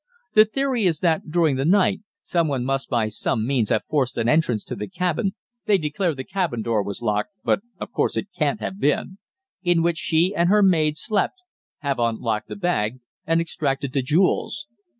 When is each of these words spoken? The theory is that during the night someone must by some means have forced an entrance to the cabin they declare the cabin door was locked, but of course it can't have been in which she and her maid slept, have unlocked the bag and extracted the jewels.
The 0.33 0.45
theory 0.45 0.85
is 0.85 1.01
that 1.01 1.29
during 1.29 1.57
the 1.57 1.63
night 1.63 2.01
someone 2.23 2.65
must 2.65 2.89
by 2.89 3.07
some 3.07 3.45
means 3.45 3.69
have 3.69 3.85
forced 3.85 4.17
an 4.17 4.27
entrance 4.27 4.63
to 4.63 4.75
the 4.75 4.87
cabin 4.89 5.35
they 5.67 5.77
declare 5.77 6.15
the 6.15 6.23
cabin 6.23 6.63
door 6.63 6.81
was 6.81 7.03
locked, 7.03 7.29
but 7.43 7.59
of 7.79 7.91
course 7.91 8.17
it 8.17 8.29
can't 8.35 8.61
have 8.61 8.79
been 8.79 9.19
in 9.61 9.83
which 9.83 9.99
she 9.99 10.33
and 10.35 10.49
her 10.49 10.63
maid 10.63 10.97
slept, 10.97 11.35
have 11.81 11.99
unlocked 11.99 12.47
the 12.47 12.55
bag 12.55 12.99
and 13.27 13.39
extracted 13.41 13.93
the 13.93 14.01
jewels. 14.01 14.65